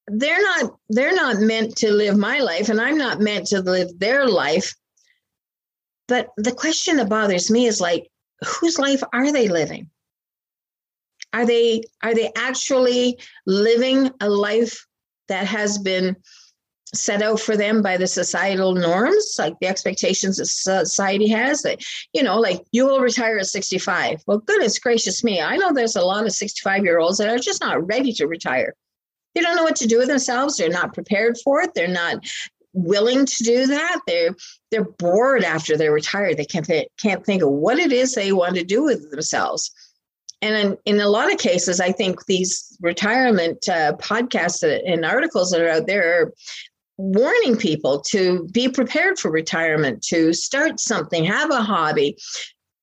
they're 0.09 0.42
not 0.42 0.73
they're 0.88 1.14
not 1.14 1.38
meant 1.38 1.76
to 1.76 1.92
live 1.92 2.16
my 2.16 2.40
life 2.40 2.68
and 2.68 2.80
i'm 2.80 2.99
not 2.99 3.21
meant 3.21 3.47
to 3.47 3.61
live 3.61 3.88
their 3.99 4.26
life 4.26 4.75
but 6.09 6.28
the 6.37 6.52
question 6.52 6.97
that 6.97 7.09
bothers 7.09 7.50
me 7.50 7.66
is 7.66 7.80
like 7.80 8.11
whose 8.61 8.78
life 8.78 9.02
are 9.12 9.32
they 9.32 9.49
living 9.49 9.88
are 11.32 11.47
they 11.47 11.82
are 12.02 12.14
they 12.14 12.30
actually 12.37 13.18
living 13.47 14.11
a 14.21 14.28
life 14.28 14.87
that 15.28 15.47
has 15.47 15.78
been 15.78 16.16
set 16.94 17.23
out 17.23 17.40
for 17.40 17.56
them 17.56 17.80
by 17.80 17.97
the 17.97 18.06
societal 18.06 18.75
norms, 18.75 19.37
like 19.38 19.59
the 19.61 19.66
expectations 19.66 20.37
that 20.37 20.47
society 20.47 21.28
has 21.28 21.62
that, 21.62 21.82
you 22.12 22.23
know, 22.23 22.38
like 22.38 22.62
you 22.71 22.85
will 22.85 23.00
retire 23.00 23.38
at 23.38 23.47
65. 23.47 24.23
Well, 24.26 24.38
goodness 24.38 24.78
gracious 24.78 25.25
me, 25.25 25.40
I 25.40 25.56
know 25.56 25.73
there's 25.73 25.97
a 25.97 26.04
lot 26.04 26.26
of 26.26 26.32
65 26.32 26.85
year 26.85 26.99
olds 26.99 27.18
that 27.18 27.28
are 27.28 27.38
just 27.38 27.62
not 27.62 27.87
ready 27.87 28.12
to 28.14 28.26
retire. 28.26 28.75
They 29.35 29.41
don't 29.41 29.57
know 29.57 29.65
what 29.65 29.77
to 29.77 29.89
do 29.89 29.99
with 29.99 30.09
themselves. 30.09 30.57
They're 30.57 30.69
not 30.69 30.95
prepared 30.95 31.37
for 31.43 31.62
it. 31.62 31.75
They're 31.75 31.89
not 31.89 32.25
willing 32.73 33.27
to 33.27 33.45
do 33.45 33.67
that. 33.67 34.01
They're 34.07 34.35
they're 34.71 34.85
bored 34.85 35.45
after 35.45 35.77
they're 35.77 35.93
retired. 35.93 36.37
They 36.37 36.45
can't 36.45 36.71
can't 37.01 37.25
think 37.25 37.43
of 37.43 37.51
what 37.51 37.79
it 37.79 37.93
is 37.93 38.15
they 38.15 38.33
want 38.33 38.57
to 38.57 38.65
do 38.65 38.83
with 38.85 39.11
themselves. 39.11 39.71
And 40.41 40.57
in, 40.57 40.97
in 40.97 41.01
a 41.01 41.09
lot 41.09 41.33
of 41.33 41.39
cases, 41.39 41.81
I 41.81 41.93
think 41.93 42.27
these 42.27 42.77
retirement 42.81 43.69
uh, 43.69 43.93
podcasts 43.99 44.65
and 44.65 45.05
articles 45.05 45.51
that 45.51 45.61
are 45.61 45.69
out 45.69 45.87
there 45.87 46.21
are 46.21 46.33
warning 46.99 47.57
people 47.57 48.01
to 48.01 48.49
be 48.53 48.69
prepared 48.69 49.19
for 49.19 49.31
retirement, 49.31 50.03
to 50.03 50.33
start 50.33 50.81
something, 50.81 51.25
have 51.25 51.51
a 51.51 51.62
hobby. 51.62 52.17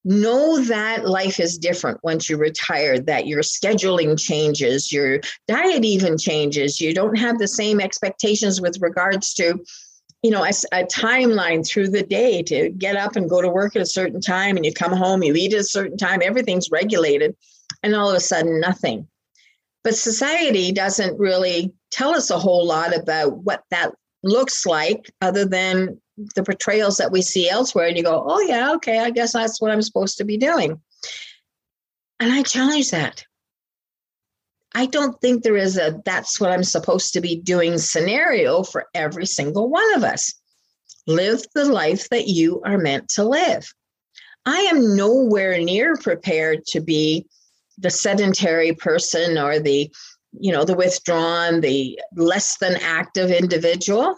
Know 0.06 0.63
that 0.63 1.08
life 1.08 1.39
is 1.39 1.58
different 1.58 2.00
once 2.03 2.29
you 2.29 2.38
retire, 2.38 3.00
that 3.00 3.27
your 3.27 3.41
scheduling 3.41 4.18
changes, 4.18 4.91
your 4.91 5.20
diet 5.48 5.84
even 5.84 6.18
changes. 6.18 6.79
You 6.79 6.94
don't 6.94 7.18
have 7.18 7.38
the 7.38 7.48
same 7.48 7.82
expectations 7.82 8.62
with 8.62 8.82
regards 8.82 9.34
to 9.36 9.60
you 10.24 10.32
know 10.32 10.44
a, 10.44 10.51
a, 10.74 10.86
timeline 10.86 11.65
through 11.65 11.89
the 11.89 12.03
day 12.03 12.44
to 12.44 12.70
get 12.70 12.96
up 12.96 13.15
and 13.15 13.29
go 13.29 13.41
to 13.41 13.50
work 13.50 13.75
at 13.75 13.82
a 13.82 13.86
certain 13.86 14.20
time 14.20 14.58
and 14.58 14.65
you 14.65 14.74
come 14.74 14.91
home 14.91 15.24
you 15.24 15.34
eat 15.34 15.53
at 15.53 15.62
a 15.62 15.63
certain 15.63 15.98
time 15.98 16.20
everything's 16.22 16.70
regulated 16.72 17.36
and 17.84 17.96
all 17.96 18.10
of 18.10 18.18
a 18.18 18.20
sudden 18.20 18.60
nothing 18.60 19.08
but 19.84 19.96
society 19.96 20.74
doesn't 20.74 21.18
really 21.18 21.72
tell 21.89 22.13
us 22.13 22.32
a 22.32 22.38
whole 22.38 22.65
lot 22.65 22.94
about 22.94 23.38
what 23.38 23.63
that 23.72 23.94
looks 24.24 24.65
like 24.65 25.10
other 25.22 25.46
than 25.46 26.00
the 26.35 26.43
portrayals 26.43 26.97
that 26.97 27.11
we 27.11 27.21
see 27.21 27.49
elsewhere 27.49 27.88
and 27.88 27.97
you 27.97 28.03
go 28.03 28.23
oh 28.25 28.41
yeah 28.41 28.73
okay 28.73 28.99
i 28.99 29.09
guess 29.09 29.33
that's 29.33 29.61
what 29.61 29.71
i'm 29.71 29.81
supposed 29.81 30.17
to 30.17 30.25
be 30.25 30.38
doing. 30.38 30.79
And 32.19 32.31
i 32.33 32.43
challenge 32.43 32.91
that. 32.91 33.23
I 34.75 34.85
don't 34.85 35.19
think 35.19 35.43
there 35.43 35.57
is 35.57 35.77
a 35.77 36.01
that's 36.05 36.39
what 36.39 36.51
i'm 36.51 36.63
supposed 36.63 37.13
to 37.13 37.21
be 37.21 37.35
doing 37.35 37.77
scenario 37.77 38.63
for 38.63 38.88
every 38.93 39.25
single 39.25 39.69
one 39.69 39.95
of 39.95 40.03
us. 40.03 40.33
Live 41.07 41.41
the 41.55 41.65
life 41.65 42.09
that 42.09 42.27
you 42.27 42.61
are 42.65 42.77
meant 42.77 43.09
to 43.09 43.23
live. 43.23 43.73
I 44.45 44.59
am 44.61 44.95
nowhere 44.95 45.59
near 45.59 45.95
prepared 45.95 46.65
to 46.67 46.81
be 46.81 47.25
the 47.77 47.89
sedentary 47.89 48.73
person 48.73 49.38
or 49.38 49.59
the 49.59 49.89
you 50.33 50.51
know 50.51 50.65
the 50.65 50.75
withdrawn 50.75 51.61
the 51.61 51.99
less 52.15 52.57
than 52.57 52.75
active 52.81 53.31
individual 53.31 54.15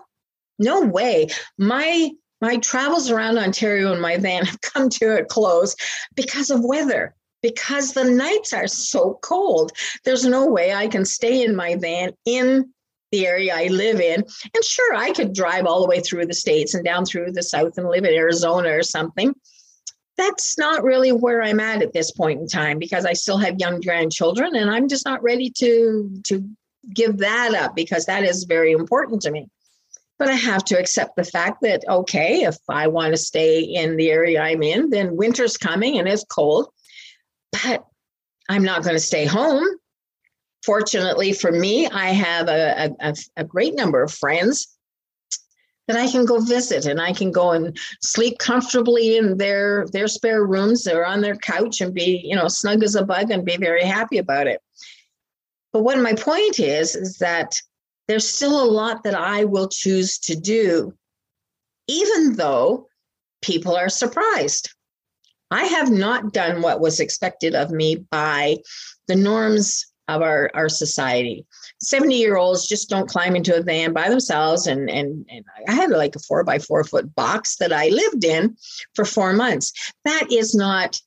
no 0.62 0.82
way 0.82 1.28
my 1.58 2.10
my 2.42 2.58
travels 2.58 3.12
around 3.12 3.38
ontario 3.38 3.92
in 3.94 4.00
my 4.00 4.18
van 4.18 4.46
have 4.46 4.62
come 4.62 4.90
to 4.90 5.20
a 5.20 5.26
close 5.26 5.76
because 6.16 6.50
of 6.50 6.64
weather 6.64 7.16
because 7.42 7.94
the 7.94 8.04
nights 8.04 8.54
are 8.54 8.68
so 8.68 9.20
cold 9.22 9.72
there's 10.06 10.26
no 10.26 10.48
way 10.48 10.74
i 10.74 10.88
can 10.88 11.06
stay 11.06 11.44
in 11.44 11.56
my 11.56 11.76
van 11.76 12.12
in 12.26 12.72
the 13.12 13.28
area 13.28 13.54
I 13.54 13.68
live 13.68 14.00
in. 14.00 14.22
And 14.22 14.64
sure, 14.64 14.96
I 14.96 15.12
could 15.12 15.34
drive 15.34 15.66
all 15.66 15.82
the 15.82 15.90
way 15.90 16.00
through 16.00 16.28
the 16.28 16.34
states 16.34 16.74
and 16.74 16.86
down 16.86 17.04
through 17.04 17.34
the 17.34 17.44
south 17.44 17.78
and 17.78 17.90
live 17.90 18.06
in 18.06 18.14
Arizona 18.14 18.70
or 18.70 18.84
something 18.84 19.36
that's 20.22 20.58
not 20.58 20.84
really 20.84 21.12
where 21.12 21.42
I'm 21.42 21.60
at 21.60 21.82
at 21.82 21.94
this 21.94 22.12
point 22.12 22.40
in 22.40 22.48
time 22.48 22.78
because 22.78 23.06
I 23.06 23.14
still 23.14 23.38
have 23.38 23.60
young 23.60 23.82
grandchildren 23.82 24.56
and 24.56 24.70
I'm 24.70 24.88
just 24.88 25.06
not 25.06 25.24
ready 25.24 25.52
to 25.58 26.22
to 26.26 26.48
give 26.94 27.18
that 27.20 27.54
up 27.56 27.76
because 27.76 28.06
that 28.06 28.24
is 28.24 28.44
very 28.44 28.72
important 28.72 29.22
to 29.24 29.32
me. 29.32 29.48
But 30.22 30.30
I 30.30 30.34
have 30.34 30.64
to 30.66 30.78
accept 30.78 31.16
the 31.16 31.24
fact 31.24 31.64
that 31.64 31.84
okay, 31.90 32.44
if 32.44 32.56
I 32.70 32.86
want 32.86 33.12
to 33.12 33.18
stay 33.18 33.62
in 33.62 33.96
the 33.96 34.12
area 34.12 34.40
I'm 34.40 34.62
in, 34.62 34.92
then 34.92 35.18
winter's 35.18 35.58
coming 35.58 35.98
and 35.98 36.08
it's 36.08 36.24
cold. 36.24 36.68
But 37.52 37.84
I'm 38.48 38.62
not 38.62 38.84
going 38.84 38.96
to 38.96 39.00
stay 39.00 39.26
home. 39.26 39.66
Fortunately 40.64 41.34
for 41.34 41.52
me, 41.52 41.88
I 41.88 42.10
have 42.10 42.50
a, 42.50 42.96
a, 43.00 43.16
a 43.36 43.44
great 43.44 43.74
number 43.74 44.04
of 44.04 44.14
friends 44.14 44.68
that 45.88 45.98
I 45.98 46.08
can 46.08 46.26
go 46.26 46.40
visit 46.40 46.86
and 46.86 47.02
I 47.02 47.14
can 47.14 47.32
go 47.32 47.50
and 47.54 47.76
sleep 48.04 48.38
comfortably 48.38 49.18
in 49.18 49.40
their 49.40 49.88
their 49.92 50.08
spare 50.08 50.46
rooms 50.46 50.88
or 50.88 51.04
on 51.04 51.22
their 51.22 51.38
couch 51.38 51.82
and 51.82 51.96
be, 51.96 52.22
you 52.24 52.36
know, 52.36 52.48
snug 52.48 52.84
as 52.84 52.94
a 52.94 53.04
bug 53.04 53.32
and 53.32 53.44
be 53.44 53.58
very 53.58 53.86
happy 53.86 54.20
about 54.20 54.46
it. 54.46 54.62
But 55.74 55.82
what 55.82 55.98
my 55.98 56.14
point 56.14 56.60
is 56.60 56.96
is 56.96 57.18
that 57.18 57.60
there's 58.12 58.30
still 58.30 58.62
a 58.62 58.70
lot 58.70 59.04
that 59.06 59.16
I 59.16 59.46
will 59.46 59.70
choose 59.70 60.20
to 60.20 60.36
do 60.36 60.94
even 61.88 62.36
though 62.36 62.88
people 63.42 63.74
are 63.74 63.88
surprised. 63.88 64.70
I 65.50 65.64
have 65.64 65.90
not 65.90 66.34
done 66.34 66.62
what 66.62 66.82
was 66.82 67.00
expected 67.00 67.56
of 67.56 67.72
me 67.72 68.06
by 68.12 68.58
the 69.08 69.16
norms 69.16 69.86
of 70.10 70.22
our, 70.22 70.52
our 70.54 70.68
society. 70.68 71.46
70 71.82 72.16
year 72.16 72.36
olds 72.36 72.68
just 72.68 72.90
don't 72.90 73.10
climb 73.10 73.34
into 73.34 73.58
a 73.58 73.64
van 73.64 73.94
by 73.94 74.10
themselves. 74.10 74.68
And, 74.68 74.90
and, 74.90 75.26
and 75.30 75.46
I 75.70 75.74
had 75.74 75.90
like 75.90 76.18
a 76.18 76.20
four 76.20 76.44
by 76.44 76.60
four 76.60 76.84
foot 76.84 77.16
box 77.16 77.56
that 77.58 77.72
I 77.72 77.88
lived 77.88 78.26
in 78.26 78.58
for 78.94 79.06
four 79.06 79.32
months. 79.32 79.72
That 80.04 80.28
is 80.30 80.54
not 80.54 81.00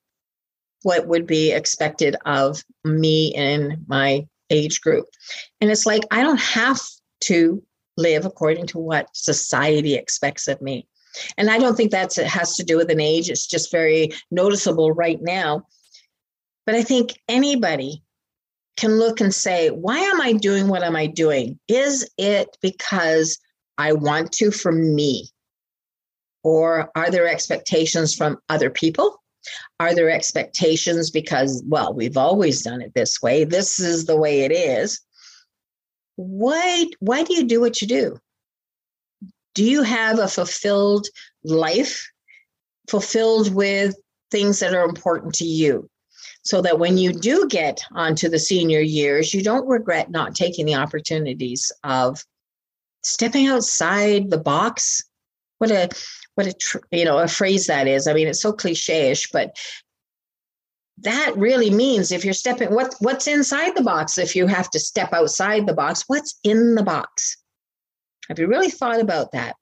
what 0.85 1.07
would 1.07 1.27
be 1.27 1.53
expected 1.53 2.17
of 2.25 2.65
me 2.83 3.35
in 3.35 3.85
my 3.87 4.27
age 4.51 4.81
group. 4.81 5.07
And 5.61 5.71
it's 5.71 5.87
like, 5.87 6.03
I 6.11 6.23
don't 6.23 6.41
have 6.41 6.81
to 7.27 7.63
live 7.97 8.25
according 8.25 8.67
to 8.69 8.79
what 8.79 9.09
society 9.15 9.95
expects 9.95 10.49
of 10.49 10.61
me. 10.61 10.87
And 11.39 11.51
I 11.51 11.59
don't 11.59 11.77
think 11.77 11.91
that's 11.91 12.19
it 12.19 12.27
has 12.27 12.57
to 12.57 12.65
do 12.65 12.77
with 12.77 12.91
an 12.91 13.01
age. 13.01 13.31
It's 13.31 13.47
just 13.47 13.71
very 13.71 14.11
noticeable 14.31 14.93
right 14.93 15.21
now. 15.23 15.67
But 16.67 16.75
I 16.75 16.83
think 16.83 17.21
anybody 17.29 18.03
can 18.77 18.99
look 18.99 19.21
and 19.21 19.33
say, 19.33 19.69
why 19.69 19.99
am 19.99 20.21
I 20.21 20.33
doing 20.33 20.69
what 20.69 20.83
am 20.83 20.97
I 20.97 21.07
doing? 21.07 21.59
Is 21.69 22.09
it 22.19 22.57
because 22.61 23.39
I 23.79 23.93
want 23.93 24.33
to 24.33 24.51
from 24.51 24.95
me? 24.95 25.29
Or 26.43 26.91
are 26.95 27.11
there 27.11 27.29
expectations 27.29 28.15
from 28.15 28.39
other 28.49 28.71
people? 28.71 29.23
Are 29.79 29.95
there 29.95 30.11
expectations 30.11 31.11
because, 31.11 31.63
well, 31.67 31.95
we've 31.95 32.17
always 32.17 32.63
done 32.63 32.81
it 32.81 32.93
this 32.95 33.23
way? 33.23 33.45
This 33.45 33.79
is 33.79 34.07
the 34.07 34.17
way 34.17 34.41
it 34.41 34.53
is. 34.53 35.01
Why, 36.17 36.87
why 37.01 37.25
do 37.25 37.35
you 37.35 37.45
do 37.45 37.61
what 37.61 37.81
you 37.83 37.89
do? 37.89 38.19
Do 39.55 39.65
you 39.65 39.83
have 39.83 40.19
a 40.19 40.29
fulfilled 40.29 41.07
life, 41.43 42.09
fulfilled 42.89 43.55
with 43.55 43.95
things 44.31 44.61
that 44.61 44.75
are 44.75 44.85
important 44.85 45.35
to 45.35 45.45
you? 45.45 45.89
so 46.45 46.61
that 46.61 46.79
when 46.79 46.99
you 46.99 47.13
do 47.13 47.47
get 47.49 47.81
onto 47.93 48.29
the 48.29 48.39
senior 48.39 48.81
years, 48.81 49.33
you 49.33 49.43
don't 49.43 49.67
regret 49.67 50.11
not 50.11 50.35
taking 50.35 50.67
the 50.67 50.75
opportunities 50.75 51.73
of 51.83 52.23
stepping 53.03 53.47
outside 53.49 54.31
the 54.31 54.39
box. 54.39 55.03
What 55.59 55.71
a 55.71 55.89
what 56.35 56.47
a 56.47 56.55
you 56.91 57.05
know 57.05 57.19
a 57.19 57.29
phrase 57.29 57.67
that 57.67 57.87
is. 57.87 58.07
I 58.07 58.13
mean, 58.13 58.29
it's 58.29 58.43
so 58.43 58.53
cliche-ish, 58.53 59.31
but 59.31 59.57
that 60.99 61.35
really 61.37 61.71
means 61.71 62.13
if 62.13 62.25
you're 62.25 62.35
stepping 62.35 62.73
what 62.73 62.95
what's 63.01 63.27
inside 63.27 63.75
the 63.75 63.83
box 63.83 64.17
if 64.19 64.37
you 64.37 64.47
have 64.47 64.71
to 64.71 64.79
step 64.79 65.13
outside 65.13 65.67
the 65.67 65.75
box 65.75 66.05
what's 66.07 66.39
in 66.45 66.75
the 66.75 66.83
box 66.83 67.37
have 68.29 68.39
you 68.39 68.47
really 68.47 68.71
thought 68.71 69.01
about 69.01 69.33
that 69.33 69.57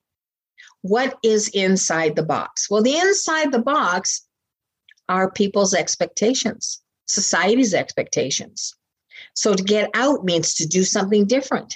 what 0.81 1.17
is 1.23 1.47
inside 1.49 2.15
the 2.15 2.23
box 2.23 2.69
well 2.69 2.83
the 2.83 2.97
inside 2.97 3.51
the 3.51 3.59
box 3.59 4.27
are 5.09 5.31
people's 5.31 5.73
expectations, 5.73 6.81
society's 7.07 7.73
expectations. 7.73 8.73
So 9.35 9.53
to 9.53 9.63
get 9.63 9.89
out 9.93 10.23
means 10.23 10.55
to 10.55 10.67
do 10.67 10.83
something 10.83 11.25
different. 11.25 11.75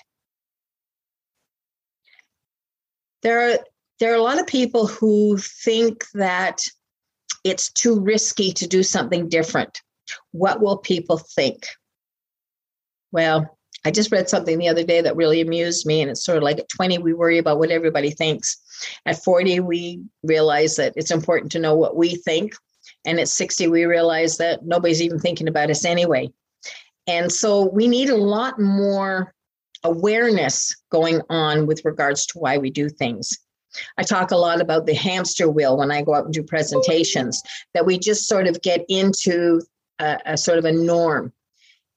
There 3.23 3.51
are 3.51 3.59
there 3.99 4.11
are 4.11 4.17
a 4.17 4.21
lot 4.21 4.39
of 4.39 4.45
people 4.45 4.85
who 4.85 5.37
think 5.37 6.05
that 6.13 6.59
it's 7.48 7.72
too 7.72 8.00
risky 8.00 8.51
to 8.54 8.68
do 8.68 8.84
something 8.84 9.30
different. 9.30 9.82
What 10.32 10.62
will 10.62 10.77
people 10.77 11.18
think? 11.18 11.66
Well, 13.12 13.57
I 13.86 13.92
just 13.92 14.12
read 14.12 14.29
something 14.29 14.57
the 14.57 14.68
other 14.68 14.83
day 14.83 15.01
that 15.01 15.16
really 15.16 15.40
amused 15.40 15.86
me, 15.86 16.01
and 16.01 16.12
it's 16.12 16.24
sort 16.24 16.38
of 16.38 16.44
like 16.44 16.60
at 16.60 16.70
20, 16.70 16.98
we 16.98 17.14
worry 17.14 17.38
about 17.38 17.60
what 17.60 17.72
everybody 17.72 18.12
thinks. 18.12 18.57
At 19.05 19.24
40, 19.24 19.62
we 19.62 20.01
realize 20.24 20.75
that 20.75 20.94
it's 20.96 21.12
important 21.12 21.51
to 21.53 21.60
know 21.60 21.75
what 21.75 21.96
we 21.96 22.16
think. 22.16 22.53
And 23.05 23.20
at 23.20 23.29
60, 23.29 23.68
we 23.68 23.86
realize 23.86 24.38
that 24.38 24.66
nobody's 24.66 25.01
even 25.01 25.20
thinking 25.20 25.48
about 25.48 25.70
us 25.70 25.86
anyway. 25.86 26.29
And 27.07 27.31
so 27.31 27.70
we 27.70 27.88
need 27.88 28.10
a 28.10 28.18
lot 28.18 28.60
more 28.60 29.33
awareness 29.83 30.75
going 30.92 31.22
on 31.29 31.66
with 31.68 31.86
regards 31.86 32.25
to 32.27 32.40
why 32.40 32.57
we 32.57 32.70
do 32.70 32.90
things. 32.90 33.40
I 33.98 34.03
talk 34.03 34.32
a 34.32 34.38
lot 34.38 34.62
about 34.62 34.86
the 34.86 34.94
hamster 34.94 35.50
wheel 35.50 35.77
when 35.77 35.92
I 35.92 36.01
go 36.01 36.16
out 36.16 36.25
and 36.25 36.34
do 36.34 36.44
presentations, 36.44 37.42
that 37.74 37.86
we 37.86 38.00
just 38.00 38.27
sort 38.27 38.48
of 38.48 38.62
get 38.62 38.86
into 38.90 39.62
a, 40.00 40.18
a 40.25 40.38
sort 40.38 40.58
of 40.58 40.66
a 40.66 40.72
norm. 40.72 41.34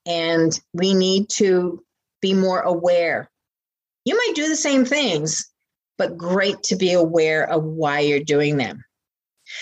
And 0.07 0.59
we 0.73 0.95
need 0.95 1.29
to 1.31 1.83
be 2.21 2.35
more 2.35 2.61
aware. 2.61 3.31
You 4.05 4.17
might 4.17 4.35
do 4.35 4.49
the 4.49 4.57
same 4.57 4.85
things, 4.85 5.51
but 5.99 6.17
great 6.17 6.63
to 6.65 6.77
be 6.77 6.93
aware 6.93 7.49
of 7.49 7.63
why 7.63 8.01
you're 8.01 8.21
doing 8.25 8.57
them. 8.57 8.83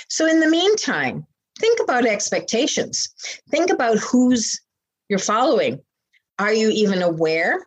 So, 0.08 0.26
in 0.26 0.40
the 0.40 0.48
meantime, 0.48 1.26
think 1.58 1.80
about 1.80 2.06
expectations. 2.06 3.08
Think 3.50 3.70
about 3.70 3.98
whose 3.98 4.60
you're 5.08 5.18
following. 5.18 5.80
Are 6.38 6.52
you 6.52 6.70
even 6.70 7.02
aware? 7.02 7.66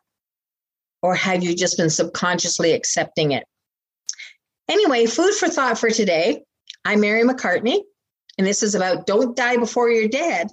Or 1.02 1.16
have 1.16 1.44
you 1.44 1.56
just 1.56 1.78
been 1.78 1.90
subconsciously 1.90 2.74
accepting 2.74 3.32
it? 3.32 3.44
Anyway, 4.72 5.06
food 5.06 5.34
for 5.34 5.50
thought 5.50 5.78
for 5.78 5.90
today. 5.90 6.42
I'm 6.86 7.02
Mary 7.02 7.24
McCartney, 7.24 7.82
and 8.38 8.48
this 8.48 8.64
is 8.64 8.74
about 8.74 9.06
don't 9.06 9.36
die 9.36 9.58
before 9.58 9.90
you're 9.90 10.08
dead. 10.08 10.48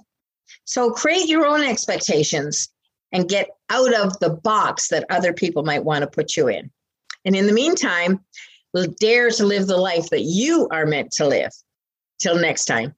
So 0.65 0.91
create 0.91 1.29
your 1.29 1.45
own 1.45 1.63
expectations 1.63 2.67
and 3.13 3.29
get 3.29 3.47
out 3.69 3.93
of 3.93 4.19
the 4.19 4.31
box 4.31 4.89
that 4.89 5.05
other 5.09 5.31
people 5.31 5.63
might 5.63 5.85
want 5.85 6.01
to 6.01 6.07
put 6.07 6.35
you 6.35 6.49
in. 6.49 6.69
And 7.23 7.33
in 7.33 7.47
the 7.47 7.53
meantime, 7.53 8.19
dare 8.99 9.29
to 9.29 9.45
live 9.45 9.67
the 9.67 9.77
life 9.77 10.09
that 10.09 10.23
you 10.23 10.67
are 10.69 10.85
meant 10.85 11.11
to 11.11 11.25
live. 11.25 11.51
Till 12.19 12.37
next 12.37 12.65
time. 12.65 12.95